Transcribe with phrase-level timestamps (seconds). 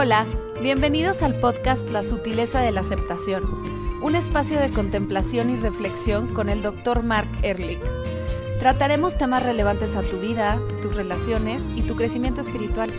[0.00, 0.26] Hola,
[0.62, 3.42] bienvenidos al podcast La sutileza de la aceptación,
[4.00, 7.02] un espacio de contemplación y reflexión con el Dr.
[7.02, 7.80] Mark Ehrlich.
[8.60, 12.92] Trataremos temas relevantes a tu vida, tus relaciones y tu crecimiento espiritual.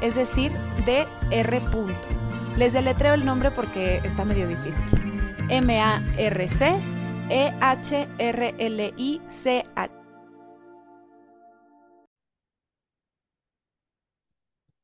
[0.01, 0.53] es decir,
[0.87, 1.63] DR.
[2.57, 4.89] Les deletreo el nombre porque está medio difícil.
[5.49, 6.81] M-A-R-C
[7.33, 8.03] E-H-R-L-I-C-H.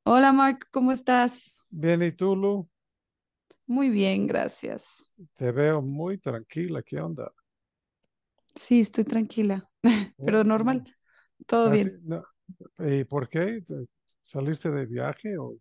[0.04, 1.54] Hola Mark, ¿cómo estás?
[1.68, 2.66] Bien, ¿y tú, Lu?
[3.66, 5.10] Muy bien, gracias.
[5.34, 7.30] Te veo muy tranquila, ¿qué onda?
[8.58, 9.70] Sí, estoy tranquila,
[10.24, 10.84] pero normal,
[11.46, 11.94] todo bien.
[12.02, 12.24] no,
[12.78, 13.62] ¿Y por qué?
[13.62, 13.86] ¿Te-
[14.22, 15.56] ¿Saliste de viaje o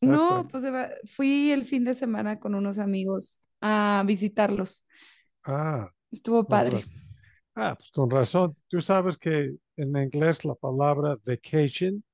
[0.00, 0.64] No, pues
[1.14, 4.86] fui el fin de semana con unos amigos a visitarlos.
[5.44, 6.84] Ah, Estuvo padre.
[7.54, 8.54] Ah, pues con razón.
[8.68, 12.04] Tú sabes que en inglés la palabra vacation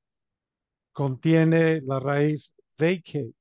[0.92, 3.33] contiene la raíz vacate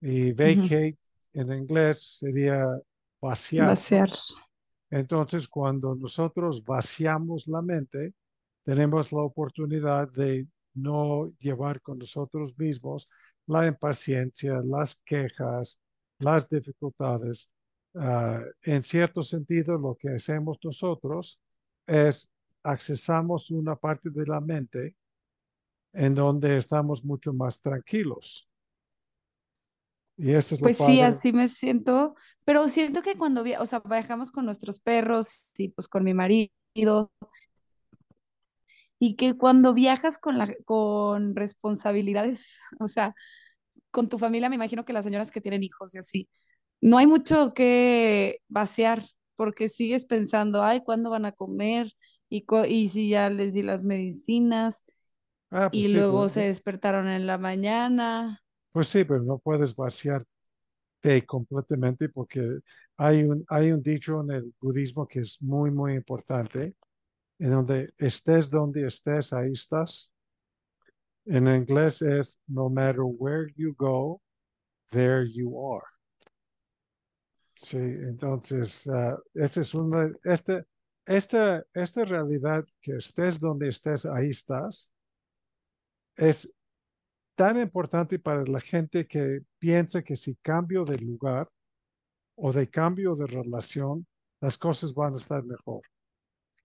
[0.00, 0.96] y vacate
[1.34, 2.66] en inglés sería
[3.20, 3.78] vaciar.
[3.80, 4.10] Vaciar.
[4.90, 8.14] Entonces, cuando nosotros vaciamos la mente,
[8.62, 13.08] tenemos la oportunidad de no llevar con nosotros mismos
[13.46, 15.78] la impaciencia, las quejas,
[16.18, 17.50] las dificultades.
[17.94, 21.40] Ah, en cierto sentido, lo que hacemos nosotros
[21.86, 22.30] es
[22.62, 24.96] accesamos una parte de la mente
[25.92, 28.48] en donde estamos mucho más tranquilos.
[30.18, 31.02] Y eso es lo Pues sí, padre.
[31.02, 35.88] así me siento, pero siento que cuando o sea, viajamos con nuestros perros y pues
[35.88, 36.50] con mi marido,
[38.98, 43.14] y que cuando viajas con la, con responsabilidades, o sea,
[43.90, 46.28] con tu familia, me imagino que las señoras que tienen hijos y así,
[46.80, 49.02] no hay mucho que vaciar,
[49.36, 51.92] porque sigues pensando, ay, ¿cuándo van a comer?
[52.30, 54.84] Y, co- y si ya les di las medicinas,
[55.50, 58.42] Ah, pues y sí, luego se despertaron en la mañana.
[58.78, 60.22] Pues sí, pero no puedes vaciar
[61.26, 62.60] completamente porque
[62.96, 66.76] hay un, hay un dicho en el budismo que es muy, muy importante,
[67.40, 70.12] en donde estés donde estés, ahí estás.
[71.26, 74.22] En inglés es no matter where you go,
[74.92, 75.86] there you are.
[77.56, 78.88] Sí, entonces,
[79.34, 80.64] esta es una, este,
[81.04, 84.92] esta, esta realidad que estés donde estés, ahí estás,
[86.14, 86.48] es
[87.38, 91.48] tan importante para la gente que piensa que si cambio de lugar,
[92.34, 94.04] o de cambio de relación,
[94.40, 95.82] las cosas van a estar mejor.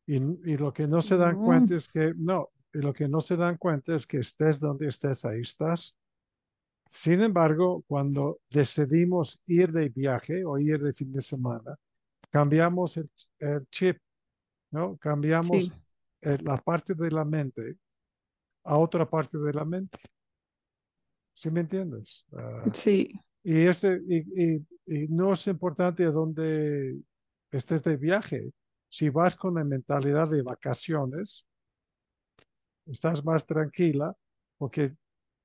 [0.08, 3.08] Y, y lo que no se dan No, cuenta es que, no, y lo que
[3.08, 5.96] no se dan cuenta es que estés donde estés, ahí estás.
[6.88, 11.78] Sin embargo, cuando decidimos ir de viaje o ir de fin de semana,
[12.32, 14.00] cambiamos el, el chip,
[14.72, 14.94] ¿no?
[14.94, 15.72] sí, Cambiamos
[16.22, 17.78] eh, la parte de la mente
[18.64, 20.00] a otra parte de la mente.
[21.34, 22.26] ¿Sí me entiendes?
[22.34, 23.14] Ah, sí.
[23.44, 27.00] y, ese, y, y- y no es importante a dónde
[27.52, 28.52] estés de viaje.
[28.90, 31.46] Si vas con la mentalidad de vacaciones,
[32.86, 34.16] estás más tranquila
[34.58, 34.96] porque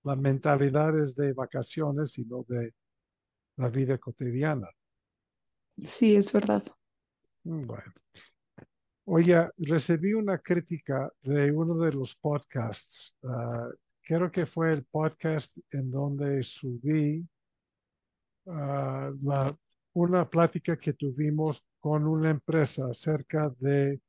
[0.04, 2.75] la mentalidad es de vacaciones y no de
[3.56, 4.69] la vida cotidiana.
[5.82, 6.62] Sí, es verdad.
[7.47, 7.93] Mm, Bueno,
[9.06, 13.16] oye, recibí una crítica de uno de los podcasts.
[13.25, 13.69] ah,
[14.09, 17.29] creo que fue el podcast en donde subí
[18.47, 19.55] ah, la,
[19.93, 24.01] una plática que tuvimos con una empresa acerca de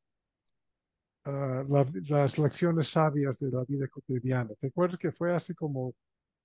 [1.26, 4.56] ah, la- las lecciones sabias de la vida cotidiana.
[4.58, 5.94] ¿Te acuerdas que fue hace como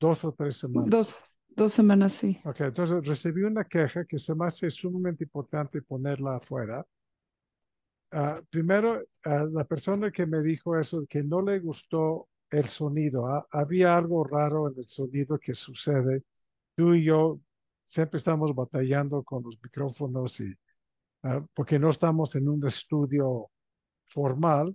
[0.01, 0.91] dos o tres semanas?
[0.91, 2.41] Dos, dos semanas, sí.
[2.45, 6.85] Ok, entonces recibí una queja que se me hace sumamente importante ponerla afuera.
[8.11, 13.47] Ah, primero, la persona que me dijo eso, que no le gustó el sonido, ah,
[13.51, 16.23] había algo raro en el sonido que sucede.
[16.77, 17.41] Tú y yo
[17.85, 20.55] siempre estamos batallando con los micrófonos y
[21.23, 23.51] ah, porque no estamos en un estudio
[24.07, 24.75] formal,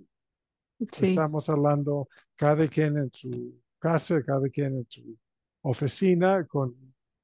[0.92, 5.18] Sí, estamos hablando cada quien en su casa, cada quien en su
[5.62, 6.74] oficina con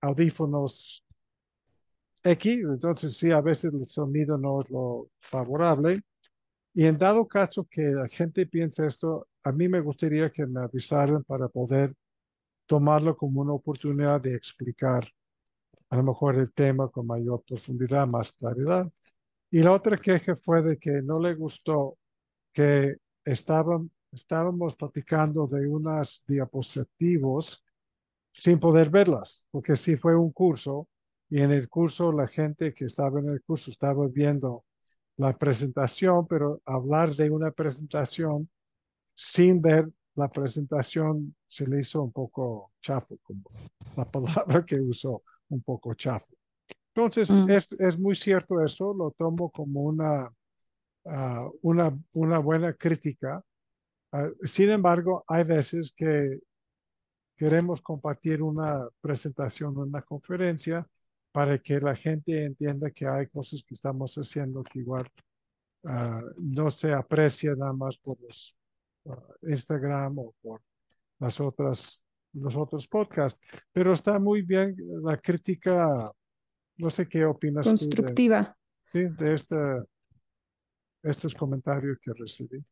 [0.02, 1.06] audífonos
[2.22, 6.02] X, entonces sí, a veces el sonido no es lo favorable.
[6.78, 10.60] Y en dado caso que la gente piense esto, a mí me gustaría que me
[10.60, 11.96] avisaran para poder
[12.66, 15.08] tomarlo como una oportunidad de explicar
[15.90, 18.92] a lo mejor el tema con mayor profundidad, más claridad.
[19.50, 21.98] Y la otra queja fue de que no le gustó
[22.52, 27.64] que estaban, estábamos platicando de unas diapositivos
[28.34, 30.90] sin poder verlas, porque sí fue un curso
[31.30, 34.66] y en el curso la gente que estaba en el curso estaba viendo
[35.18, 38.50] la presentación, pero hablar de una presentación
[39.16, 43.44] sin ver la presentación se le hizo un poco chafo, como
[43.98, 46.34] la palabra que usó, un poco chafo.
[46.96, 47.50] Entonces, Mm.
[47.50, 50.32] es, es muy cierto eso, lo tomo como una,
[51.06, 53.44] ah, una, una buena crítica.
[54.12, 56.40] Ah, sin embargo, hay veces que
[57.36, 60.88] queremos compartir una presentación, una conferencia,
[61.36, 65.06] para que la gente entienda que hay cosas que estamos haciendo que igual
[65.84, 68.58] ah, no se aprecia nada más por los
[69.08, 70.62] ah, Instagram o por
[71.20, 73.42] las otras, los otros podcasts.
[73.74, 76.10] Pero está muy bien la crítica,
[76.78, 78.58] no sé qué opinas tú de, Constructiva.
[78.94, 79.58] sí, de este,
[81.04, 82.64] estos comentarios que recibí.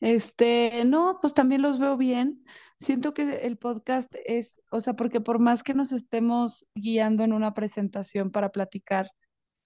[0.00, 2.44] Este, no, pues también los veo bien.
[2.78, 7.32] Siento que el podcast es, o sea, porque por más que nos estemos guiando en
[7.32, 9.10] una presentación para platicar,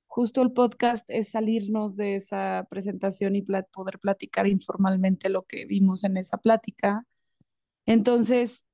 [0.06, 6.02] justo el podcast es salirnos de esa presentación y poder platicar informalmente lo que vimos
[6.04, 7.06] en esa plática.
[7.86, 8.66] Entonces,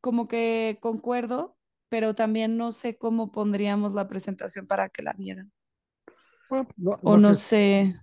[0.00, 1.56] como que concuerdo,
[1.88, 5.52] pero también no sé cómo pondríamos la presentación para que la vieran.
[6.48, 7.94] Bueno, O no sé.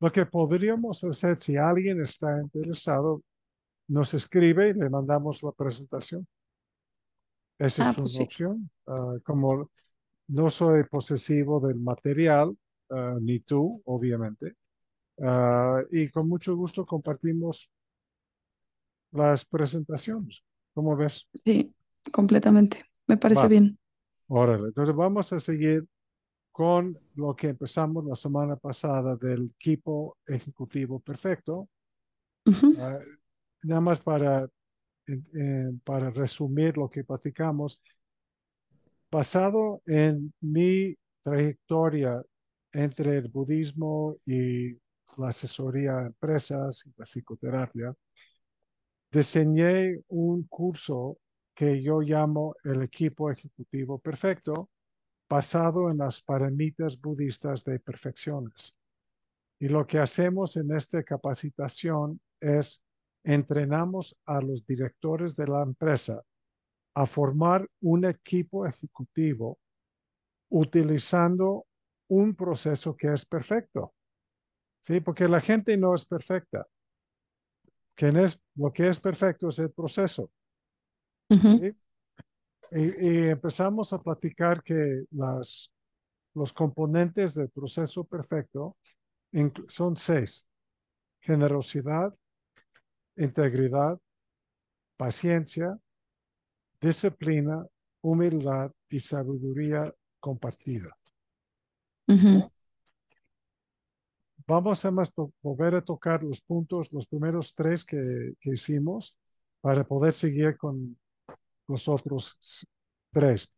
[0.00, 3.22] Lo que podríamos hacer, si alguien está interesado,
[3.88, 6.26] nos escribe y le mandamos la presentación.
[7.58, 8.24] Esa Ah, es pues una sí.
[8.24, 8.70] opción.
[8.86, 9.70] Ah, como
[10.28, 12.56] no soy posesivo del material,
[12.90, 14.54] ah, ni tú, obviamente,
[15.22, 17.70] ah, y con mucho gusto compartimos
[19.12, 20.44] las presentaciones.
[20.74, 21.26] ¿Cómo ves?
[21.44, 21.74] Sí,
[22.12, 22.84] completamente.
[23.06, 23.78] Me parece Va, bien.
[24.28, 24.68] órale.
[24.68, 25.86] Entonces vamos a seguir
[26.56, 31.68] con lo que empezamos la semana pasada del equipo ejecutivo perfecto.
[32.78, 32.98] Ah,
[33.64, 34.48] nada más para,
[35.84, 37.78] para resumir lo que platicamos,
[39.10, 42.22] basado en mi trayectoria
[42.72, 44.72] entre el budismo y
[45.18, 47.94] la asesoría a empresas y la psicoterapia,
[49.12, 51.18] diseñé un curso
[51.54, 54.70] que yo llamo el equipo ejecutivo perfecto,
[55.28, 58.76] basado en las paramitas budistas de perfecciones.
[59.58, 62.82] Y lo que hacemos en esta capacitación es
[63.24, 66.22] entrenamos a los directores de la empresa
[66.94, 69.58] a formar un equipo ejecutivo
[70.48, 71.66] utilizando
[72.08, 73.92] un proceso que es perfecto.
[74.80, 75.00] ¿Sí?
[75.00, 76.66] Porque la gente no es perfecta.
[77.96, 80.30] Quien es, lo que es perfecto es el proceso.
[81.28, 81.76] ¿sí?
[82.72, 85.70] Y, y empezamos a platicar que las,
[86.34, 88.76] los componentes del proceso perfecto
[89.68, 90.46] son seis.
[91.20, 92.14] Generosidad,
[93.16, 93.98] integridad,
[94.96, 95.78] paciencia,
[96.80, 97.66] disciplina,
[98.00, 100.96] humildad y sabiduría compartida.
[104.46, 109.16] Vamos a más volver a tocar los puntos, los primeros tres que, que hicimos
[109.60, 110.96] para poder seguir con
[111.68, 112.36] los otros
[113.12, 113.52] tres.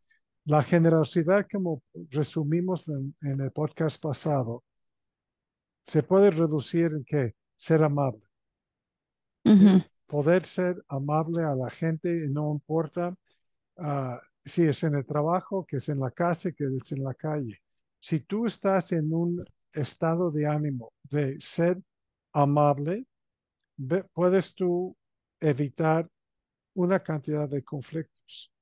[0.44, 4.64] La generosidad, como resumimos en, en el podcast pasado,
[5.88, 8.22] se puede reducir en que ser amable.
[10.06, 13.14] Poder ser amable a la gente y no importa
[13.78, 17.14] ah, si es en el trabajo, que es en la casa, que es en la
[17.14, 17.58] calle.
[17.98, 21.82] Si tú estás en un estado de ánimo de ser
[22.32, 23.06] amable,
[24.12, 24.96] puedes tú
[25.40, 26.08] evitar
[26.78, 28.52] una cantidad de conflictos.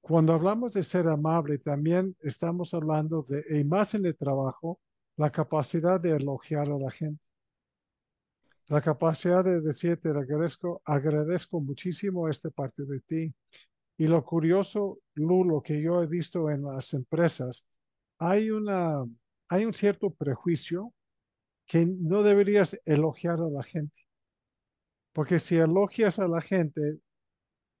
[0.00, 4.80] Cuando hablamos de ser amable, también estamos hablando de, y más en el trabajo,
[5.16, 7.22] la capacidad de elogiar a la gente.
[8.66, 13.34] La capacidad de decir, te agradezco, agradezco muchísimo esta parte de ti.
[13.96, 17.64] Y lo curioso, Lu, lo que yo he visto en las empresas,
[18.18, 19.04] hay, una,
[19.48, 20.92] hay un cierto prejuicio
[21.64, 24.07] que no deberías elogiar a la gente.
[25.18, 27.00] Porque si elogias a la gente,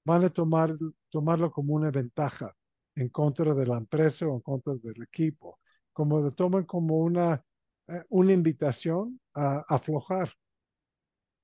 [0.04, 0.74] van a tomar,
[1.08, 2.52] tomarlo como una ventaja
[2.96, 5.60] en contra de la empresa o en contra del equipo.
[5.92, 7.40] Como lo toman como una,
[7.86, 10.32] eh, una invitación a aflojar.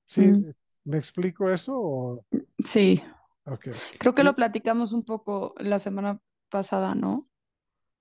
[0.05, 0.23] ¿Sí?
[0.23, 0.51] mm.
[0.87, 1.79] ¿Me explico eso?
[1.79, 2.27] O-
[2.59, 3.01] Sí,
[3.47, 3.69] Ok.
[4.01, 7.29] creo que lo platicamos un poco la semana pasada, ¿no?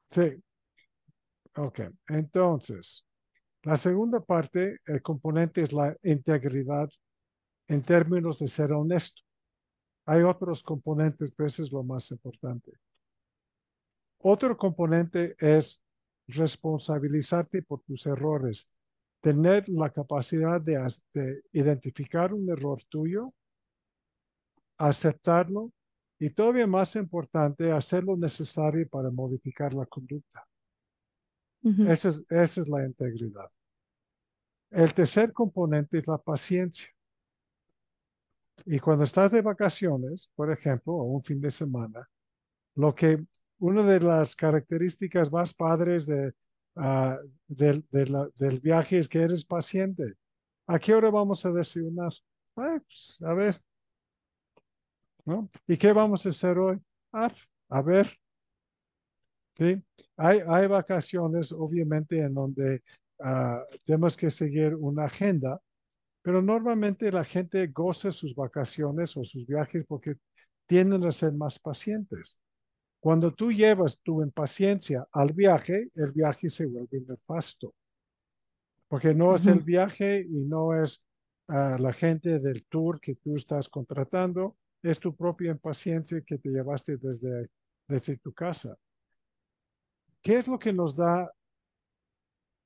[0.10, 0.42] Sí.
[1.58, 1.82] Ok.
[2.08, 3.06] Entonces,
[3.62, 6.90] la segunda parte, el componente es la integridad
[7.68, 9.22] en términos de ser honesto.
[10.06, 12.72] Hay otros componentes, pero ese es lo más importante.
[14.20, 15.82] Otro componente es
[16.28, 18.70] responsabilizarte por tus errores.
[19.22, 20.76] tener la capacidad de,
[21.14, 23.34] de identificar un error tuyo,
[24.78, 25.72] aceptarlo
[26.20, 30.46] y todavía más importante, hacer lo necesario para modificar la conducta.
[31.88, 33.50] esa, es, esa es la integridad.
[34.72, 36.88] El tercer componente es la paciencia.
[38.66, 42.10] Y cuando estás de vacaciones, por ejemplo, o un fin de semana,
[42.76, 43.24] lo que
[43.60, 46.34] una de las características más padres de,
[46.76, 47.18] ah,
[47.48, 50.16] del, del viaje es que eres paciente.
[50.68, 52.12] ¿A qué hora vamos a desayunar?
[52.54, 53.62] Pues, a ver.
[55.26, 55.50] ¿no?
[55.68, 56.80] ¿Y qué vamos a hacer hoy?
[57.12, 57.32] Ah,
[57.70, 58.08] a ver.
[59.56, 59.82] ¿Sí?
[60.18, 62.84] Hay, hay vacaciones, obviamente, en donde
[63.20, 65.62] ah, tenemos que seguir una agenda,
[66.24, 70.16] pero normalmente la gente goza sus vacaciones o sus viajes porque
[70.66, 72.40] tienden a ser más pacientes.
[73.02, 77.76] Cuando tú llevas tu impaciencia al viaje, el viaje se vuelve nefasto.
[78.88, 81.04] Porque no es el viaje y no es
[81.50, 86.50] ah, la gente del tour que tú estás contratando, es tu propia impaciencia que te
[86.50, 87.50] llevaste desde,
[87.86, 88.78] desde tu casa.
[90.22, 91.30] ¿Qué es lo que nos da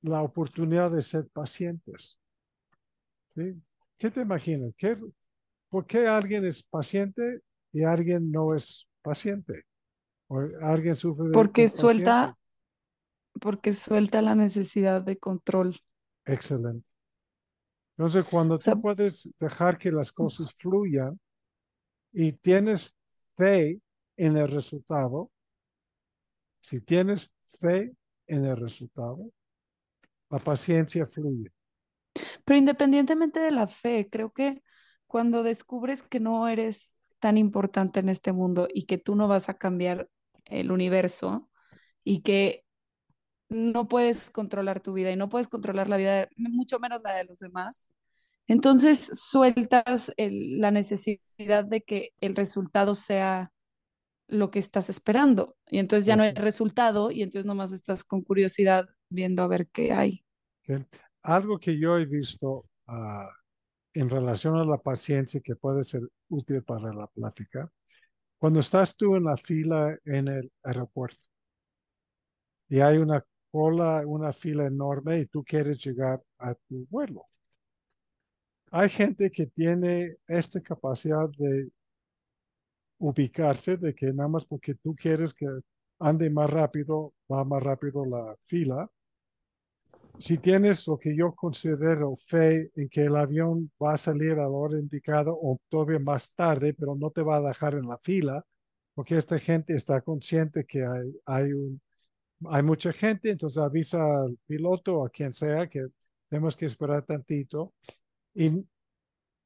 [0.02, 2.20] la oportunidad de ser pacientes?
[3.38, 3.62] ¿Sí?
[3.96, 4.74] ¿Qué te imaginas?
[4.76, 4.96] ¿Qué,
[5.68, 7.42] ¿Por qué alguien es paciente
[7.72, 9.64] y alguien no es paciente?
[10.60, 12.36] alguien sufre porque suelta
[13.40, 15.78] porque suelta la necesidad de control.
[16.26, 16.90] Excelente.
[17.96, 21.18] Entonces, cuando tú puedes dejar que las cosas fluyan
[22.12, 22.94] y tienes
[23.36, 23.80] fe
[24.16, 25.30] en el resultado,
[26.60, 27.94] si tienes fe
[28.26, 29.30] en el resultado,
[30.28, 31.50] la paciencia fluye.
[32.44, 34.62] Pero independientemente de la fe, creo que
[35.06, 39.48] cuando descubres que no eres tan importante en este mundo y que tú no vas
[39.48, 40.08] a cambiar
[40.44, 41.50] el universo
[42.04, 42.64] y que
[43.48, 47.24] no puedes controlar tu vida y no puedes controlar la vida, mucho menos la de
[47.24, 47.90] los demás.
[48.46, 53.52] Entonces sueltas la necesidad de que el resultado sea
[54.26, 55.56] lo que estás esperando.
[55.70, 59.68] Y entonces ya no hay resultado y entonces nomás estás con curiosidad viendo a ver
[59.68, 60.24] qué hay.
[61.22, 63.28] Algo que yo he visto ah,
[63.94, 67.70] en relación a la paciencia que puede ser útil para la plática
[68.38, 71.24] cuando estás tú en la fila en el aeropuerto
[72.68, 77.26] y hay una cola, una fila enorme y tú quieres llegar a tu vuelo.
[78.70, 81.70] Hay gente que tiene esta capacidad de
[82.98, 85.46] ubicarse, de que nada más porque tú quieres que
[85.98, 88.90] ande más rápido, va más rápido la fila,
[90.18, 94.42] si tienes lo que yo considero fe en que el avión va a salir a
[94.42, 97.98] la hora indicada o todavía más tarde, pero no te va a dejar en la
[97.98, 98.44] fila,
[98.94, 101.80] porque esta gente está consciente que hay, hay, un,
[102.46, 105.86] hay mucha gente, entonces avisa al piloto o a quien sea que
[106.28, 107.74] tenemos que esperar tantito.
[108.34, 108.64] Y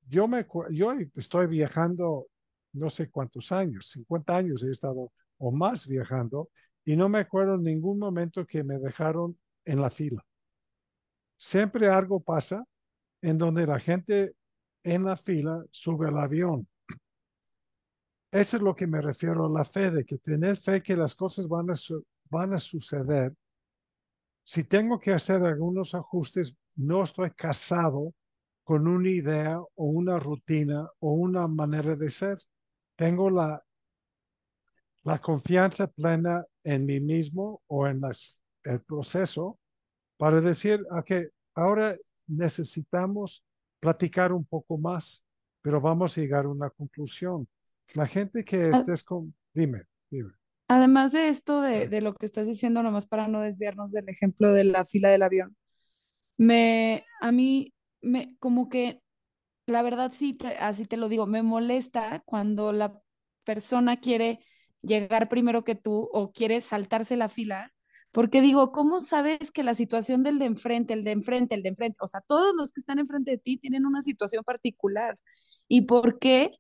[0.09, 2.29] yo, me, yo estoy viajando
[2.73, 6.49] no sé cuántos años, 50 años he estado o más viajando,
[6.85, 10.25] y no me acuerdo en ningún momento que me dejaron en la fila
[11.43, 12.65] siempre algo pasa
[13.21, 14.37] en donde la gente
[14.85, 16.69] en la fila sube al avión.
[18.31, 21.17] Eso es lo que me refiero a la fe, de que tener fe que las
[21.17, 21.75] cosas van a,
[22.31, 23.35] van a suceder.
[24.45, 28.15] Si tengo que hacer algunos ajustes, no estoy casado
[28.63, 32.39] con una idea o una rutina o una manera de ser.
[32.95, 33.61] Tengo la,
[35.03, 38.01] la confianza plena en mí mismo o en
[38.63, 39.59] el proceso
[40.23, 41.97] para decir, que ahora
[42.29, 43.43] necesitamos
[43.81, 45.21] platicar un poco más,
[45.61, 47.49] pero vamos a llegar a una conclusión.
[47.95, 50.31] La gente que estés con, dime, dime.
[50.69, 54.53] Además de esto, de, de, lo que estás diciendo, nomás para no desviarnos del ejemplo
[54.53, 55.57] de la fila del avión,
[56.37, 59.03] me, a mí, me, como que,
[59.67, 62.97] la verdad sí, así te lo digo, me molesta cuando la
[63.43, 64.39] persona quiere
[64.83, 67.73] llegar primero que tú o quiere saltarse la fila
[68.13, 71.71] porque digo, ¿cómo sabes que la situación del de enfrente, el de enfrente, el de
[71.71, 75.15] enfrente, o sea, todos los que están enfrente de ti tienen una situación particular?
[75.69, 76.53] ¿Y por qué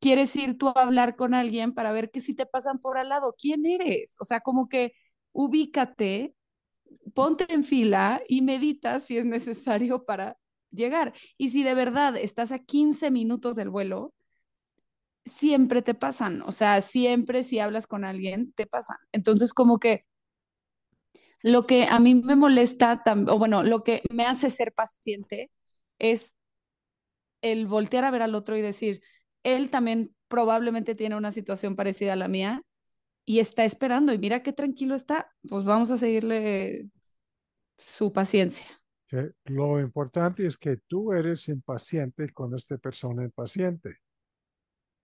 [0.00, 3.08] quieres ir tú a hablar con alguien para ver que si te pasan por al
[3.10, 3.34] lado?
[3.38, 4.16] ¿Quién eres?
[4.20, 4.92] O sea, como que
[5.32, 6.34] ubícate,
[7.14, 10.38] ponte en fila y medita si es necesario para
[10.70, 11.14] llegar.
[11.38, 14.14] Y si de verdad estás a 15 minutos del vuelo,
[15.24, 18.96] siempre te pasan, o sea, siempre si hablas con alguien, te pasan.
[19.12, 20.04] Entonces, como que
[21.42, 25.50] lo que a mí me molesta, o bueno, lo que me hace ser paciente
[25.98, 26.36] es
[27.42, 29.00] el voltear a ver al otro y decir,
[29.42, 32.62] él también probablemente tiene una situación parecida a la mía
[33.24, 36.90] y está esperando y mira qué tranquilo está, pues vamos a seguirle
[37.76, 38.66] su paciencia.
[39.46, 43.98] lo importante es que tú eres impaciente con esta persona impaciente,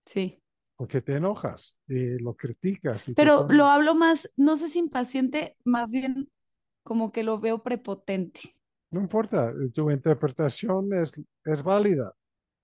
[0.05, 0.41] Sí.
[0.77, 3.09] Porque te enojas y lo criticas.
[3.09, 6.29] Y Pero lo hablo más, no sé si impaciente, más bien
[6.83, 8.55] como que lo veo prepotente.
[8.91, 11.11] No importa, tu interpretación es,
[11.43, 12.13] es válida.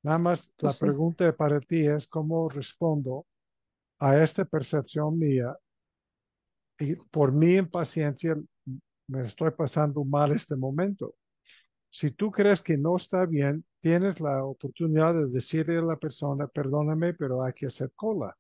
[0.04, 0.86] Nada más la Pues sí.
[0.86, 3.26] pregunta para ti es cómo respondo
[4.00, 5.56] a esta percepción mía
[6.80, 8.36] y por mi impaciencia
[9.08, 11.16] me estoy pasando mal este momento.
[11.94, 16.48] Si tú crees que no está bien, tienes la oportunidad de decirle a la persona,
[16.48, 18.36] perdóname, pero hay que hacer cola.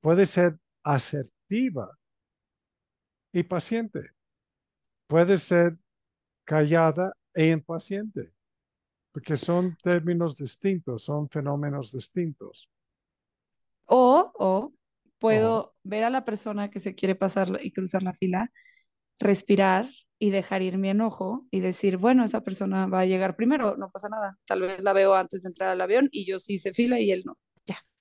[0.00, 1.96] Puede ser asertiva
[3.32, 4.10] y paciente.
[5.06, 5.78] Puede ser
[6.42, 8.34] callada e impaciente,
[9.12, 12.68] porque son términos distintos, son fenómenos distintos.
[13.84, 14.72] O, o
[15.20, 18.50] puedo ver a la persona que se quiere pasar y cruzar la fila,
[19.20, 19.86] respirar
[20.22, 23.90] y dejar ir mi enojo y decir, bueno, esa persona va a llegar primero, no
[23.90, 24.38] pasa nada.
[24.46, 27.10] Tal vez la veo antes de entrar al avión y yo sí hice fila y
[27.10, 27.38] él no.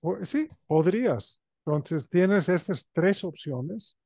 [0.01, 1.39] O- Sí, podrías.
[1.65, 3.97] Entonces tienes estas tres opciones,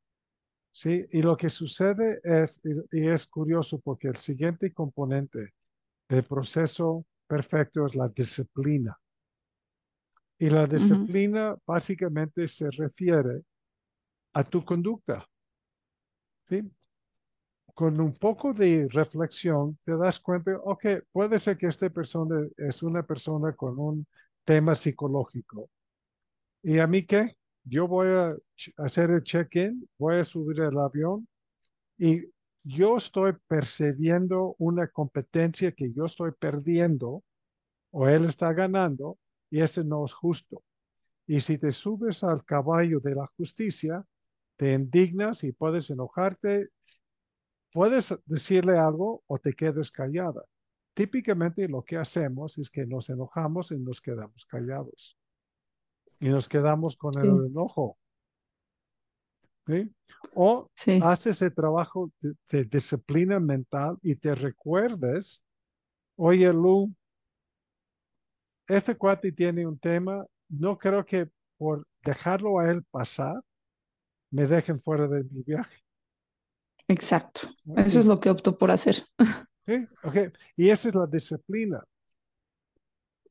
[0.73, 1.05] ¿sí?
[1.11, 5.53] Y lo que sucede es, y, y es curioso porque el siguiente componente
[6.09, 8.97] del proceso perfecto es la disciplina.
[10.39, 13.43] Y la disciplina básicamente se refiere
[14.33, 15.27] a tu conducta,
[16.49, 16.61] ¿sí?
[17.75, 22.81] Con un poco de reflexión te das cuenta, ok, puede ser que esta persona es
[22.81, 24.07] una persona con un
[24.43, 25.69] tema psicológico.
[26.63, 27.35] ¿Y a mí qué?
[27.63, 28.35] Yo voy a
[28.77, 31.27] hacer el check-in, voy a subir el avión
[31.97, 32.23] y
[32.63, 37.23] yo estoy percibiendo una competencia que yo estoy perdiendo
[37.91, 40.63] o él está ganando y eso no es justo.
[41.27, 44.05] Y si te subes al caballo de la justicia,
[44.55, 46.69] te indignas y puedes enojarte,
[47.75, 50.45] puedes decirle algo o te quedes callada.
[50.93, 55.17] Típicamente lo que hacemos es que nos enojamos y nos quedamos callados.
[56.21, 57.19] Y nos quedamos con Sí.
[57.19, 57.97] el enojo.
[59.67, 59.93] ¿sí?
[60.33, 61.01] O Sí.
[61.03, 65.43] haces el trabajo de, de disciplina mental y te recuerdes,
[66.15, 66.95] oye Lu,
[68.69, 73.35] este cuate tiene un tema, no creo que por dejarlo a él pasar,
[74.31, 75.84] me dejen fuera de mi viaje.
[76.87, 77.47] Exacto.
[77.77, 78.95] Eso es lo que opto por hacer.
[79.65, 80.17] Sí, ok.
[80.55, 81.83] Y esa es la disciplina.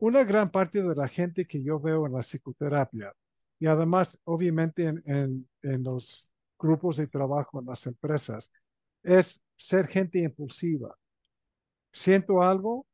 [0.00, 3.12] Una gran parte de la gente que yo veo en la psicoterapia,
[3.60, 8.52] y además, obviamente, en, en, en los grupos de trabajo en las empresas,
[9.02, 10.96] es ser gente impulsiva.
[11.92, 12.86] Siento algo,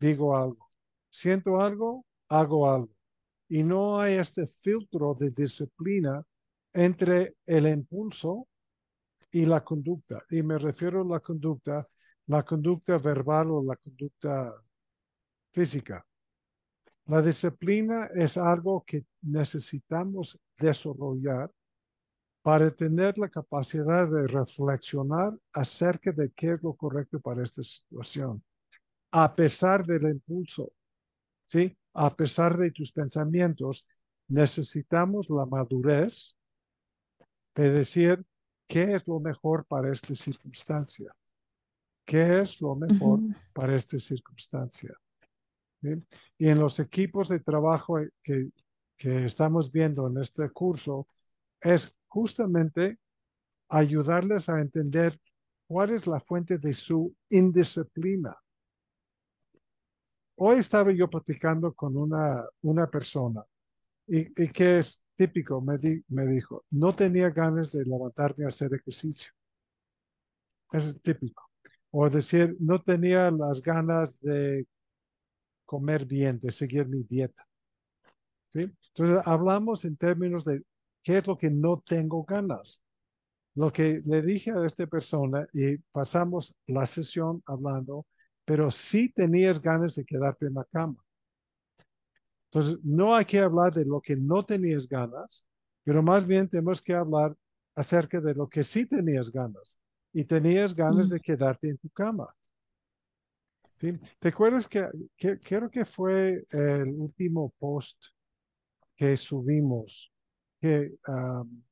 [0.00, 0.70] digo algo.
[1.10, 2.94] Siento algo, hago algo.
[3.48, 6.24] Y no hay este filtro de disciplina
[6.72, 8.48] entre el impulso
[9.30, 10.24] y la conducta.
[10.30, 11.86] Y me refiero a la conducta,
[12.26, 14.54] la conducta verbal o la conducta
[15.52, 16.04] física.
[17.06, 21.50] La disciplina es algo que necesitamos desarrollar
[22.42, 28.42] para tener la capacidad de reflexionar acerca de qué es lo correcto para esta situación,
[29.10, 30.72] a pesar del impulso,
[31.44, 31.76] ¿sí?
[31.94, 33.86] A pesar de tus pensamientos,
[34.28, 36.36] necesitamos la madurez
[37.54, 38.24] de decir
[38.66, 41.14] qué es lo mejor para esta circunstancia,
[42.04, 43.20] qué es lo mejor
[43.52, 44.94] para esta circunstancia.
[45.80, 46.02] ¿sí?
[46.38, 48.50] Y en los equipos de trabajo que,
[48.96, 51.06] que estamos viendo en este curso,
[51.60, 52.98] es justamente
[53.68, 55.18] ayudarles a entender
[55.66, 58.36] cuál es la fuente de su indisciplina.
[60.36, 63.44] Hoy estaba yo platicando con una, una persona
[64.06, 69.30] y, y es típico, me dijo, no tenía ganas de levantarme a hacer ejercicio.
[70.72, 71.42] Eso es típico.
[71.90, 74.66] O decir, no tenía las ganas de
[75.64, 77.46] comer bien, de seguir mi dieta.
[78.52, 78.70] ¿sí?
[78.94, 80.62] Entonces, hablamos en términos de
[81.02, 82.80] qué es lo que no tengo ganas.
[83.54, 88.06] Lo que le dije a esta persona y pasamos la sesión hablando,
[88.44, 91.05] pero sí tenías ganas de quedarte en la cama.
[92.56, 95.46] Entonces, no hay que hablar de lo que no tenías ganas,
[95.84, 97.36] pero más bien tenemos que hablar
[97.74, 99.78] acerca de lo que sí tenías ganas.
[100.10, 101.12] Y tenías ganas Mm.
[101.12, 102.34] de quedarte en tu cama.
[103.78, 103.92] ¿sí?
[104.18, 104.88] ¿Te acuerdas que,
[105.18, 108.02] que creo que fue el último post
[108.96, 110.10] que subimos?
[110.58, 111.62] Que um,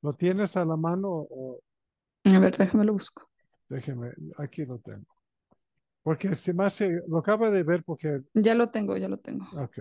[0.00, 1.58] lo tienes a la mano o
[2.22, 3.28] A ver, déjame lo busco.
[3.68, 5.12] déjeme, aquí lo tengo.
[6.02, 9.44] Porque se me hace, lo acaba de ver porque, Ya lo tengo, ya lo tengo.
[9.58, 9.78] ok,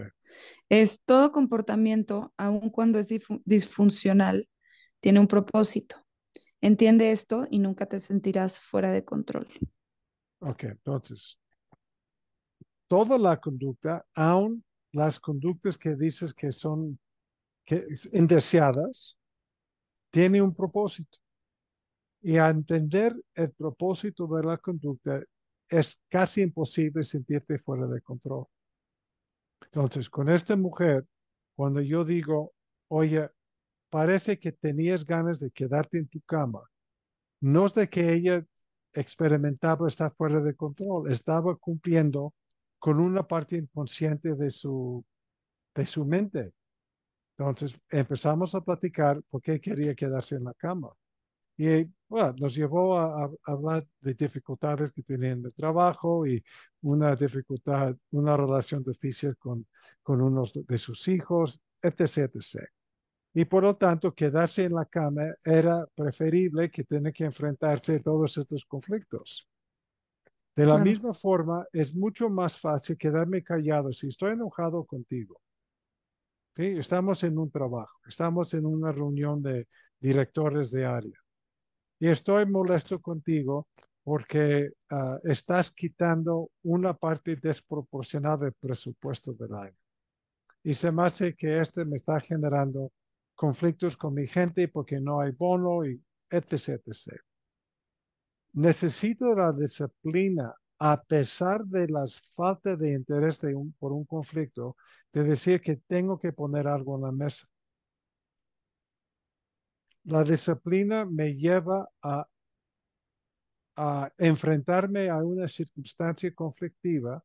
[0.67, 3.08] Es todo comportamiento, aun cuando es
[3.45, 4.49] disfuncional,
[4.99, 5.95] tiene un propósito.
[6.62, 9.47] Entiende esto y nunca te sentirás fuera de control.
[10.41, 11.39] Ok, entonces,
[12.88, 16.99] toda la conducta, aun las conductas que dices que son
[17.63, 19.17] que, indeseadas,
[20.12, 21.17] tiene un propósito.
[22.21, 25.23] Y a entender el propósito de la conducta,
[25.69, 28.45] es casi imposible sentirte fuera de control.
[29.65, 31.05] Entonces, con esta mujer,
[31.55, 32.53] cuando yo digo,
[32.88, 33.29] oye,
[33.89, 36.63] parece que tenías ganas de quedarte en tu cama,
[37.41, 38.45] no es de que ella
[38.93, 42.34] experimentaba estar fuera de control, estaba cumpliendo
[42.79, 45.05] con una parte inconsciente de su,
[45.75, 46.53] de su mente.
[47.38, 50.89] Entonces empezamos a platicar por qué quería quedarse en la cama.
[51.61, 56.41] Y bueno, nos llevó a, hablar de dificultades que tenían de trabajo y
[56.83, 59.67] una dificultad, una relación difícil con,
[60.01, 62.65] con uno de sus hijos, etc, etc.
[63.33, 68.01] Y por lo tanto, quedarse en la cama era preferible que tener que enfrentarse a
[68.01, 69.45] todos estos conflictos.
[70.55, 75.41] De la misma forma, es mucho más fácil quedarme callado si estoy enojado contigo.
[76.55, 76.67] ¿sí?
[76.77, 79.67] Estamos en un trabajo, estamos en una reunión de
[79.99, 81.19] directores de área
[81.99, 83.67] y estoy molesto contigo
[84.03, 89.75] porque ah, estás quitando una parte desproporcionada del presupuesto del año.
[90.63, 92.91] Y se me hace que este me está generando
[93.35, 96.81] conflictos con mi gente porque no hay bono y etc.
[96.85, 97.19] etc.
[98.53, 103.41] Necesito la disciplina a pesar de las faltas de interés
[103.77, 104.77] por un conflicto,
[105.12, 107.47] de decir que tengo que poner algo en la mesa.
[110.09, 112.27] La disciplina me lleva a,
[113.75, 117.23] a enfrentarme a una circunstancia conflictiva,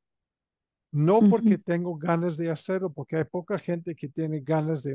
[0.92, 4.94] no porque tengo ganas de hacerlo, porque hay poca gente que tiene ganas de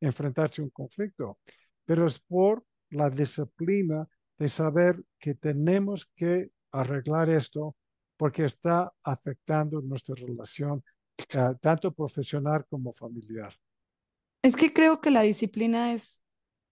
[0.00, 1.38] enfrentarse a un conflicto,
[1.84, 7.76] pero es por la disciplina de saber que tenemos que arreglar esto
[8.16, 10.82] porque está afectando nuestra relación,
[11.32, 13.54] eh, tanto profesional como familiar.
[14.42, 16.20] Es que creo que la disciplina es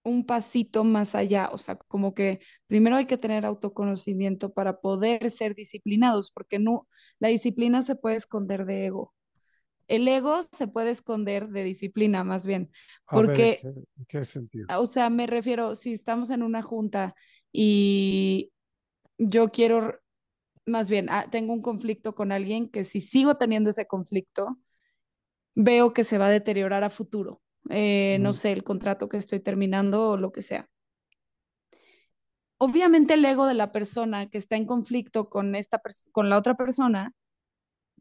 [0.07, 5.29] un pasito más allá, o sea, como que primero hay que tener autoconocimiento para poder
[5.31, 6.87] ser disciplinados, porque no,
[7.19, 9.13] la disciplina se puede esconder de ego.
[9.87, 12.71] El ego se puede esconder de disciplina, más bien,
[13.09, 14.67] porque, ¿en qué sentido?
[14.77, 17.15] o sea, me refiero, si estamos en una junta
[17.51, 18.51] y
[19.17, 19.99] yo quiero,
[20.65, 24.57] más bien, ah, tengo un conflicto con alguien que si sigo teniendo ese conflicto,
[25.55, 27.41] veo que se va a deteriorar a futuro.
[27.69, 30.69] Eh, no sé, el contrato que estoy terminando o lo que sea.
[32.59, 35.79] Obviamente el ego de la persona que está en conflicto con, esta
[36.11, 37.13] con la otra persona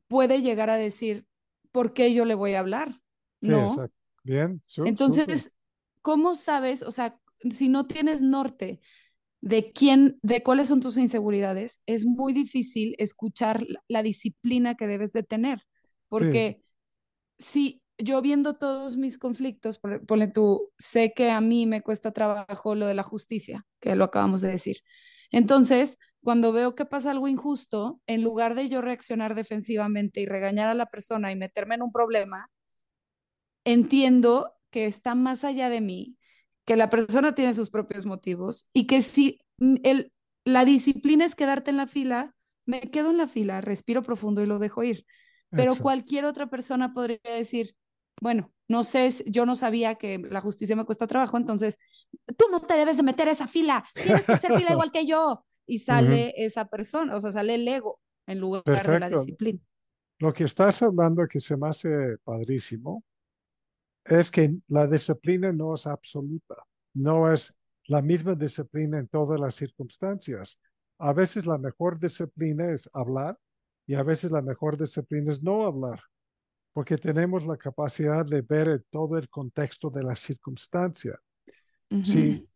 [0.09, 1.27] puede llegar a decir,
[1.73, 3.01] ¿por qué yo le voy a hablar?
[3.41, 3.75] no.
[4.27, 4.61] Bien.
[4.79, 5.53] Entonces,
[6.03, 6.83] ¿cómo sabes?
[6.83, 7.17] O sea,
[7.49, 8.81] si no tienes norte
[9.41, 15.13] de quién, de cuáles son tus inseguridades, es muy difícil escuchar la, disciplina que debes
[15.13, 15.61] de tener,
[16.09, 16.61] porque
[17.39, 22.75] si yo viendo todos mis conflictos, ponle tú, sé que a mí me cuesta trabajo
[22.75, 24.79] lo de la justicia, que lo acabamos de decir.
[25.31, 30.69] Entonces, cuando veo que pasa algo injusto, en lugar de yo reaccionar defensivamente y regañar
[30.69, 32.51] a la persona y meterme en un problema,
[33.65, 36.17] entiendo que está más allá de mí,
[36.65, 39.41] que la persona tiene sus propios motivos y que si
[39.83, 40.13] el,
[40.45, 42.35] la disciplina es quedarte en la fila,
[42.67, 45.07] me quedo en la fila, respiro profundo y lo dejo ir.
[45.51, 47.77] Pero cualquier otra persona podría decir,
[48.21, 51.77] bueno, no sé, yo no sabía que la justicia me cuesta trabajo, entonces
[52.37, 55.07] tú no te debes de meter a esa fila, tienes que ser fila igual que
[55.07, 55.45] yo.
[55.69, 57.99] Y sale esa persona, o sea, sale el ego
[58.29, 59.59] en lugar de la disciplina.
[60.19, 63.03] Lo que estás hablando que se me hace padrísimo
[64.05, 66.55] es que la disciplina no es absoluta,
[66.95, 67.53] no es
[67.87, 70.59] la misma disciplina en todas las circunstancias.
[70.99, 73.37] A veces la mejor disciplina es hablar
[73.87, 76.01] y a veces la mejor disciplina es no hablar,
[76.77, 81.19] porque tenemos la capacidad de ver todo el contexto de la circunstancia.
[82.05, 82.47] Si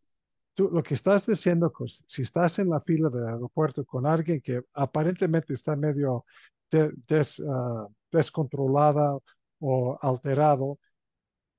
[0.53, 4.61] tú lo que estás diciendo, si estás en la fila del aeropuerto con alguien que
[4.75, 6.23] aparentemente está medio
[6.71, 9.17] ah, descontrolada
[9.59, 10.77] o alterado,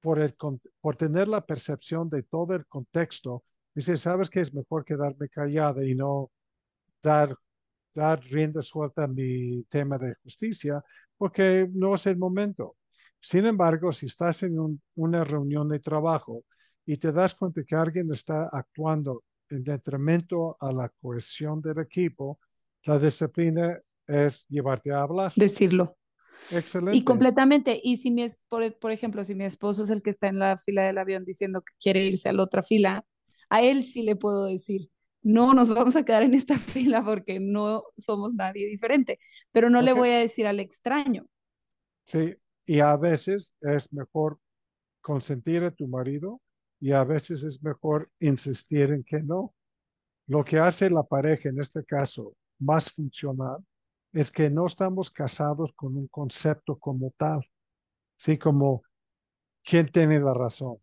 [0.01, 0.33] por, el,
[0.81, 3.43] por tener la percepción de todo el contexto,
[3.75, 6.31] dice, sabes que es mejor quedarme callada y no
[7.03, 7.37] dar,
[7.93, 10.81] dar rienda suelta a mi tema de justicia,
[11.23, 12.75] porque no es el momento.
[13.21, 16.43] Sin embargo, si estás en una reunión de trabajo
[16.85, 22.41] y te das cuenta que alguien está actuando en detrimento a la cohesión del equipo,
[22.87, 25.33] la disciplina es llevarte a hablar.
[25.37, 25.97] Decirlo.
[26.51, 26.97] Excelente.
[26.97, 27.81] Y completamente.
[27.81, 30.59] Y si mi, por, por ejemplo, si mi esposo es el que está en la
[30.59, 33.05] fila del avión diciendo que quiere irse a la otra fila,
[33.49, 34.91] a él sí le puedo decir,
[35.23, 39.19] no nos vamos a quedar en esta fila porque no somos nadie diferente,
[39.51, 41.27] pero no le voy a decir al extraño.
[42.05, 42.35] Sí,
[42.67, 44.39] y a veces es mejor
[45.01, 46.41] consentir a tu marido
[46.81, 49.55] y a veces es mejor insistir en que no.
[50.27, 53.65] Lo que hace la pareja en este caso más funcional
[54.13, 57.41] es que no estamos casados con un concepto como tal,
[58.17, 58.83] sí, como
[59.65, 60.77] quién tiene la razón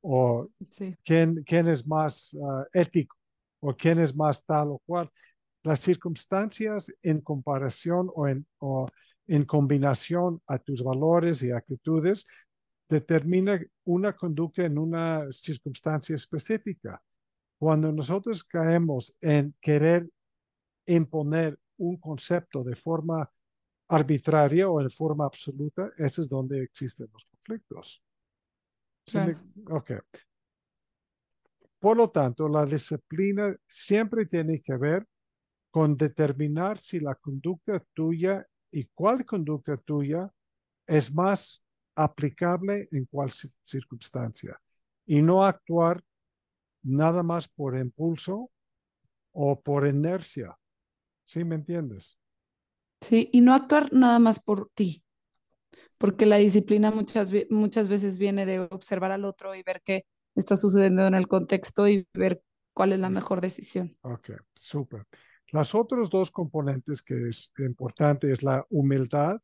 [0.00, 3.17] o Sí, quién, quién es más uh, ético
[3.60, 5.10] o quién es más tal o cual.
[5.62, 8.86] Las circunstancias en comparación o en, o
[9.26, 12.26] en combinación a tus valores y actitudes
[12.88, 17.02] determina una conducta en una circunstancia específica.
[17.58, 20.08] Cuando nosotros caemos en querer
[20.86, 23.30] imponer un concepto de forma
[23.88, 28.02] arbitraria o en forma absoluta, ese es donde existen los conflictos.
[29.06, 29.78] ¿Sí me- claro.
[29.78, 29.90] Ok.
[31.80, 35.06] Por lo tanto, la disciplina siempre tiene que ver
[35.70, 40.30] con determinar si la conducta tuya y cuál conducta tuya
[40.86, 41.64] es más
[41.96, 44.60] aplicable en cuál ci- circunstancia
[45.06, 46.02] y no actuar
[46.82, 48.50] nada más por impulso
[49.32, 50.56] o por inercia.
[51.24, 52.18] ¿Sí me entiendes?
[53.00, 55.04] Sí, y no actuar nada más por ti,
[55.98, 60.04] porque la disciplina muchas, muchas veces viene de observar al otro y ver qué
[60.38, 63.96] está sucediendo en el contexto y ver cuál es la mejor decisión.
[64.02, 65.04] Ok, súper.
[65.50, 69.40] Las otros dos componentes que es importante es la humildad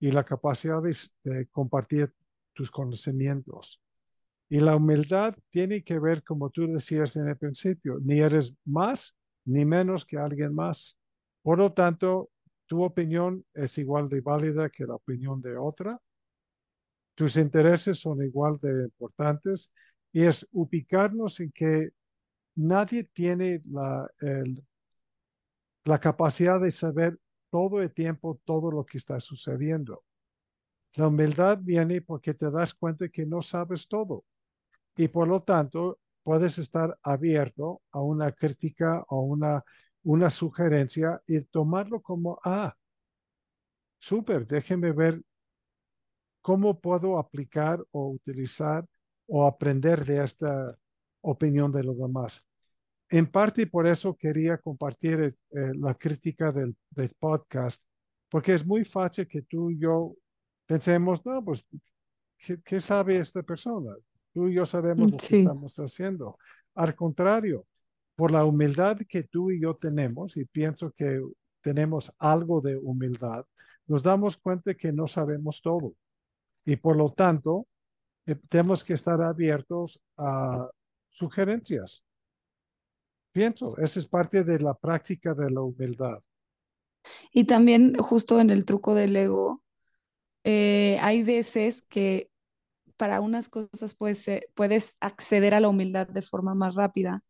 [0.00, 2.12] y la capacidad de, de compartir
[2.52, 3.80] tus conocimientos.
[4.48, 9.16] Y la humildad tiene que ver, como tú decías en el principio, ni eres más
[9.44, 10.98] ni menos que alguien más.
[11.42, 12.30] Por lo tanto,
[12.66, 16.00] tu opinión es igual de válida que la opinión de otra.
[17.14, 19.70] Tus intereses son igual de importantes
[20.12, 21.90] y es ubicarnos en que
[22.56, 24.10] nadie tiene la,
[25.84, 27.18] la capacidad de saber
[27.50, 30.04] todo el tiempo todo lo que está sucediendo.
[30.94, 34.24] La humildad viene porque te das cuenta que no sabes todo
[34.96, 39.64] y por lo tanto puedes estar abierto a una crítica o una,
[40.02, 42.74] una sugerencia y tomarlo como, ah,
[43.98, 45.22] súper, déjeme ver
[46.40, 48.86] cómo puedo aplicar o utilizar
[49.32, 50.76] o aprender de esta
[51.22, 52.44] opinión de los demás.
[53.08, 57.84] En parte por eso quería compartir eh, la crítica del, del podcast,
[58.28, 60.14] porque es muy fácil que tú y yo
[60.66, 61.64] pensemos, no, pues,
[62.38, 63.94] ¿qué, qué sabe esta persona?
[64.32, 66.38] Tú y yo sabemos Mm, lo que Sí, estamos haciendo.
[66.74, 67.66] Al contrario,
[68.16, 71.20] por la humildad que tú y yo tenemos, y pienso que
[71.62, 73.44] tenemos algo de humildad,
[73.86, 75.94] nos damos cuenta que no sabemos todo.
[76.64, 77.66] Y por lo tanto,
[78.30, 80.68] eh, tenemos que estar abiertos a
[81.08, 82.04] sugerencias.
[83.32, 86.22] Pienso, esa es parte de la práctica de la humildad.
[87.32, 89.62] y también justo en el truco del ego,
[90.44, 92.30] eh, hay veces que
[92.98, 97.22] para unas cosas puedes, puedes acceder a la humildad de forma más rápida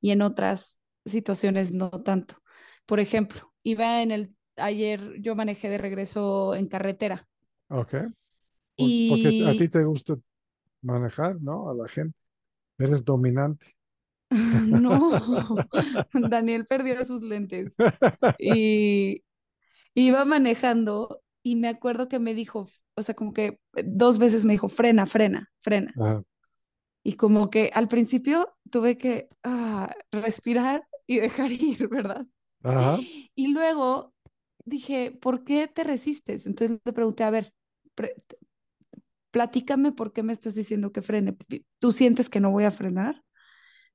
[0.00, 2.36] y en otras situaciones no tanto.
[2.86, 7.28] Por ejemplo, iba en el, ayer yo manejé de regreso en carretera
[7.68, 7.94] ¿Ok?
[8.76, 10.16] Por- porque a ti y te gusta
[10.82, 11.70] manejar, ¿no?
[11.70, 12.18] A la gente.
[12.78, 13.66] Eres dominante.
[14.30, 15.10] no,
[16.12, 17.74] Daniel perdió sus lentes
[18.38, 19.24] y
[19.94, 24.52] iba manejando y me acuerdo que me dijo, o sea, como que dos veces me
[24.52, 25.92] dijo, frena, frena, frena.
[25.96, 26.22] Ajá.
[27.02, 32.26] Y como que al principio tuve que ah, respirar y dejar ir, ¿verdad?
[32.62, 32.98] Ajá.
[33.34, 34.12] Y luego
[34.64, 36.44] dije, ¿por qué te resistes?
[36.44, 37.54] Entonces le pregunté, a ver,
[39.30, 41.36] platícame por qué me estás diciendo que frene.
[41.78, 43.22] ¿Tú sientes que no voy a frenar?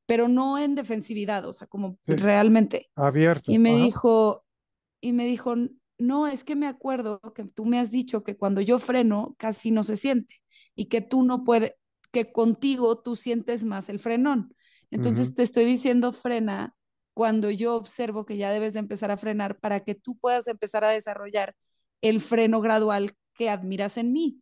[0.06, 2.90] Pero no en defensividad, o sea, como Sí, realmente.
[2.96, 3.52] abierta.
[3.52, 3.86] Y me Ajá.
[3.86, 4.46] dijo,
[5.02, 5.56] y me dijo,
[5.98, 9.72] no, es que me acuerdo que tú me has dicho que cuando yo freno casi
[9.72, 10.42] no se siente
[10.76, 11.74] y que tú no puedes,
[12.12, 14.54] que contigo tú sientes más el frenón.
[14.92, 16.76] Entonces te estoy diciendo frena
[17.14, 20.84] cuando yo observo que ya debes de empezar a frenar para que tú puedas empezar
[20.84, 21.56] a desarrollar
[22.02, 24.42] el freno gradual que admiras en mí.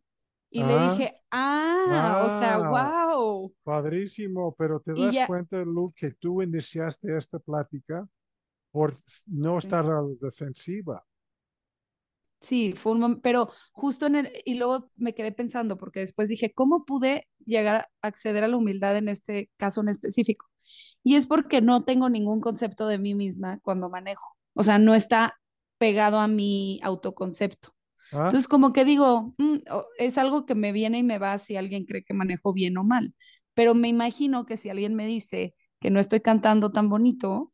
[0.52, 3.54] Y le Ah, dije, ah, o sea, wow.
[3.64, 8.06] padrísimo, pero te das ya, cuenta, Lu, que tú iniciaste esta plática
[8.72, 11.04] por no estar a la defensiva.
[12.40, 16.28] Sí, fue un momento, pero justo en el, y luego me quedé pensando, porque después
[16.28, 20.46] dije, ¿cómo pude llegar a acceder a la humildad en este caso en específico?
[21.04, 24.94] Y es porque no tengo ningún concepto de mí misma cuando manejo, o sea, no
[24.94, 25.34] está
[25.78, 27.70] pegado a mi autoconcepto.
[28.12, 28.34] ¿Ah?
[28.34, 29.58] Entonces, como que digo, mm,
[29.98, 32.84] es algo que me viene y me va si alguien cree que manejo bien o
[32.84, 33.14] mal,
[33.54, 37.52] pero me imagino que si alguien me dice que no estoy cantando tan bonito,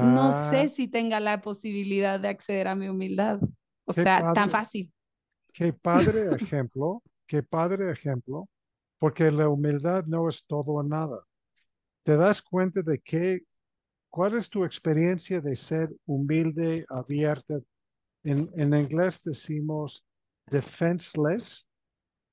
[0.00, 3.40] no Ah, sé si tenga la posibilidad de acceder a mi humildad.
[3.86, 4.92] O Qué sea, tan fácil.
[5.52, 8.48] qué padre ejemplo, qué padre ejemplo,
[8.98, 11.24] porque la humildad no es todo o nada.
[12.04, 13.42] ¿Te das cuenta de qué,
[14.10, 17.60] cuál es tu experiencia de ser humilde, abierta?
[18.24, 20.04] En, en inglés decimos
[20.50, 21.66] defenseless,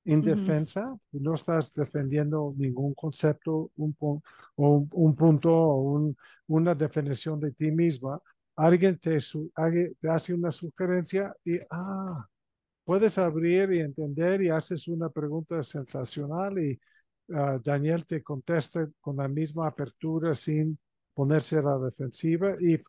[0.04, 4.22] indefensa, y no estás defendiendo ningún concepto un, o
[4.56, 6.16] un, un punto o un-
[6.48, 8.20] una definición de ti misma.
[8.56, 9.50] Alguien te, su-
[10.00, 12.26] te hace una sugerencia y, ah,
[12.84, 16.80] puedes abrir y entender y haces una pregunta sensacional y
[17.34, 20.78] ah, Daniel te contesta con la misma apertura sin
[21.14, 22.80] ponerse a la defensiva y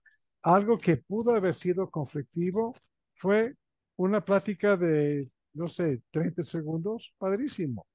[0.44, 2.76] algo que pudo haber sido conflictivo
[3.24, 3.56] fue
[3.96, 7.88] una plática de, no sé, 30 segundos, padrísimo.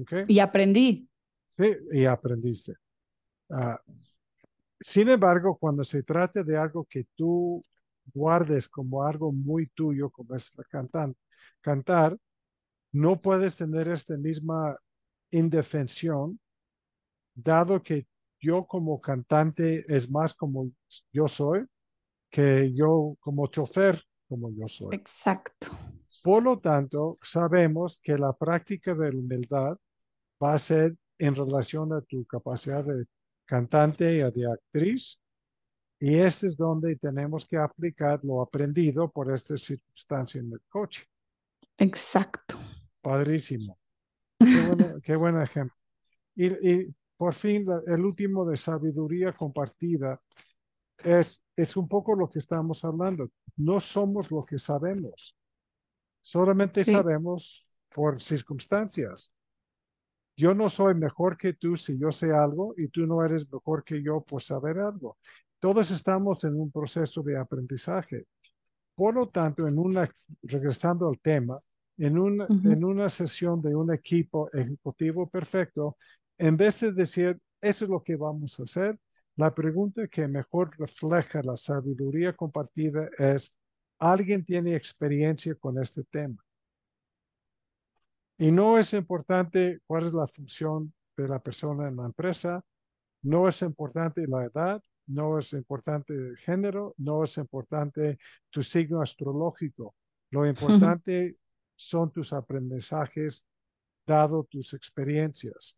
[0.00, 0.12] ¿ok?
[0.28, 1.08] Y aprendí.
[1.58, 2.74] Sí, y aprendiste.
[3.50, 3.80] Ah,
[4.78, 7.64] sin embargo, cuando se trata de algo que tú
[8.14, 11.16] guardes como algo muy tuyo, como es la cantan-
[11.60, 12.16] cantar,
[12.92, 14.76] no puedes tener esta misma
[15.32, 16.38] indefensión,
[17.34, 18.06] dado que
[18.38, 20.70] yo como cantante es más como
[21.12, 21.66] yo soy
[22.30, 24.94] que yo como chofer como yo soy.
[24.94, 25.68] Exacto.
[26.22, 29.78] Por lo tanto, sabemos que la práctica de la humildad
[30.42, 33.06] va a ser en relación a tu capacidad de
[33.44, 35.20] cantante y de actriz.
[35.98, 41.04] Y este es donde tenemos que aplicar lo aprendido por esta circunstancia en el coche.
[41.78, 42.58] Exacto.
[43.00, 43.78] Padrísimo.
[44.38, 45.76] Qué, bueno- qué buen ejemplo.
[46.34, 50.20] Y, y por fin, el último de sabiduría compartida
[50.98, 53.30] es, es un poco lo que estamos hablando.
[53.56, 55.36] No somos lo que sabemos.
[56.20, 56.92] Solamente Sí.
[56.92, 59.32] sabemos por circunstancias.
[60.36, 63.84] Yo no soy mejor que tú si yo sé algo y tú no eres mejor
[63.84, 65.16] que yo por saber algo.
[65.60, 68.26] Todos estamos en un proceso de aprendizaje.
[68.94, 70.10] Por lo tanto, en una,
[70.42, 71.58] regresando al tema,
[71.96, 72.70] en una, Ujú.
[72.70, 75.96] en una sesión de un equipo ejecutivo perfecto,
[76.38, 78.98] en vez de decir, eso es lo que vamos a hacer,
[79.36, 83.54] la pregunta que mejor refleja la sabiduría compartida es,
[83.98, 86.42] ¿alguien tiene experiencia con este tema?
[88.38, 92.64] Y no es importante cuál es la función de la persona en la empresa,
[93.22, 98.18] no es importante la edad, no es importante el género, no es importante
[98.50, 99.94] tu signo astrológico.
[100.30, 101.38] Lo importante
[101.74, 103.44] son tus aprendizajes
[104.06, 105.76] dado tus experiencias.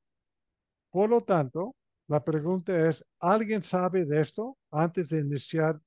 [0.91, 1.75] Por lo tanto,
[2.09, 5.81] la pregunta es, ¿alguien sabe de esto antes de iniciar,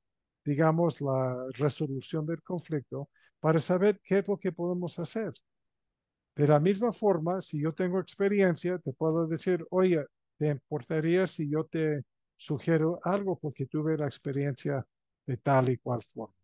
[0.46, 5.34] digamos, la resolución del conflicto para saber qué es lo que podemos hacer?
[6.36, 10.06] De la misma forma, si yo tengo experiencia, te puedo decir, oye,
[10.38, 12.04] ¿te importaría si yo te
[12.38, 14.86] sugiero algo porque tuve la experiencia
[15.26, 16.36] de tal y cual forma?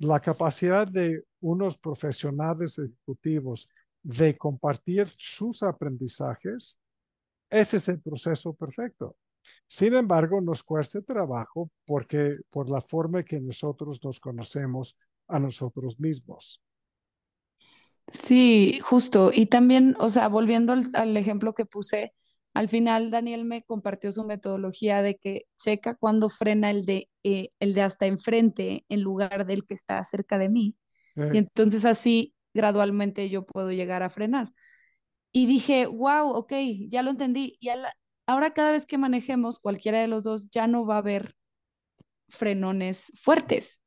[0.00, 3.68] La capacidad de unos profesionales ejecutivos
[4.02, 6.78] de compartir sus aprendizajes,
[7.50, 9.16] ese es el proceso perfecto.
[9.66, 14.96] Sin embargo, nos cuesta trabajo porque por la forma que nosotros nos conocemos
[15.28, 16.62] a nosotros mismos.
[18.10, 19.30] Sí, justo.
[19.32, 22.14] Y también, o sea, volviendo al, al ejemplo que puse,
[22.54, 27.50] al final Daniel me compartió su metodología de que checa cuando frena el de, eh,
[27.60, 30.76] el de hasta enfrente en lugar del que está cerca de mí.
[31.32, 34.52] Y entonces así gradualmente yo puedo llegar a frenar.
[35.32, 36.52] Y dije, wow, ok,
[36.88, 37.56] ya lo entendí.
[37.60, 37.94] Y la-
[38.26, 41.34] ahora cada vez que manejemos cualquiera de los dos, ya no va a haber
[42.28, 43.80] frenones fuertes.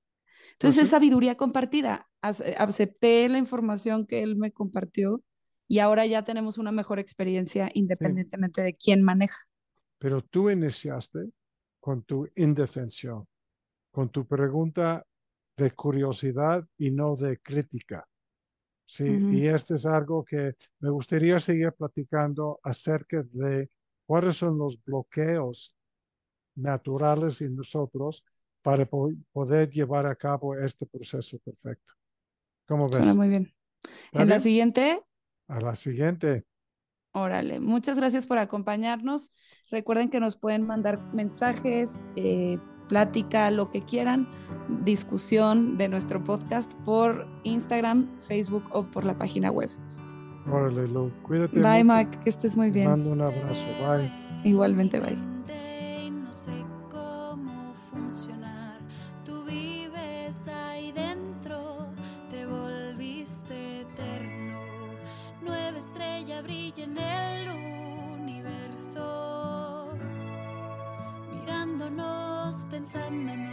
[0.54, 2.08] Entonces es sabiduría compartida.
[2.21, 5.23] Ace- Acepté la información que él me compartió
[5.67, 9.38] y ahora ya tenemos una mejor experiencia independientemente de quién maneja.
[9.97, 11.30] pero tú iniciaste
[11.80, 13.27] con tu indefensión,
[13.91, 15.06] con tu pregunta
[15.58, 18.08] de curiosidad y no de crítica.
[18.91, 19.32] Sí, Ujú.
[19.32, 23.69] y este es algo que me gustaría seguir platicando acerca de
[24.06, 25.73] cuáles son los bloqueos
[26.56, 28.22] naturales en nosotros
[28.61, 31.93] para po- poder llevar a cabo este proceso perfecto.
[32.68, 32.97] ¿Cómo ves?
[32.97, 33.53] Suena muy bien.
[34.07, 35.01] ¿Está En la siguiente,
[35.47, 36.45] A la siguiente.
[37.13, 37.61] órale.
[37.61, 39.32] Muchas gracias por acompañarnos.
[39.70, 42.57] Recuerden que nos pueden mandar mensajes, eh,
[42.92, 44.28] plática, lo que quieran,
[44.84, 49.70] discusión de nuestro podcast por Instagram, Facebook o por la página web.
[50.52, 51.86] Órale, Lu, cuídate Bye, mucho.
[51.86, 52.89] Mark, que estés muy Te bien.
[52.92, 53.66] mando un abrazo.
[53.88, 54.12] Bye.
[54.44, 55.30] Igualmente, bye.
[72.92, 73.51] time and